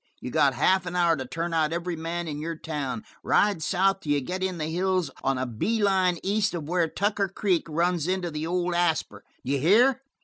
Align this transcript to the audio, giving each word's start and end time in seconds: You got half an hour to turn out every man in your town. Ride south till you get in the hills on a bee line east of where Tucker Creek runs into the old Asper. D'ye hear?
You 0.19 0.31
got 0.31 0.55
half 0.55 0.87
an 0.87 0.95
hour 0.95 1.15
to 1.15 1.27
turn 1.27 1.53
out 1.53 1.71
every 1.71 1.95
man 1.95 2.27
in 2.27 2.39
your 2.41 2.55
town. 2.57 3.03
Ride 3.23 3.61
south 3.61 3.99
till 3.99 4.13
you 4.13 4.19
get 4.19 4.41
in 4.41 4.57
the 4.57 4.65
hills 4.65 5.11
on 5.23 5.37
a 5.37 5.45
bee 5.45 5.83
line 5.83 6.17
east 6.23 6.55
of 6.55 6.67
where 6.67 6.87
Tucker 6.87 7.27
Creek 7.29 7.67
runs 7.69 8.07
into 8.07 8.31
the 8.31 8.47
old 8.47 8.73
Asper. 8.73 9.23
D'ye 9.45 9.59
hear? 9.59 10.01